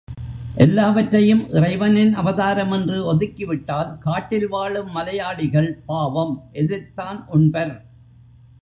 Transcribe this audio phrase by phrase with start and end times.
[0.55, 7.75] எல்லாவற்றையும் இறைவனின் அவதாரம் என்று ஒதுக்கி விட்டால் காட்டில் வாழும் மலையாளிகள் பாவம், எதைத்தான் உண்பர்......!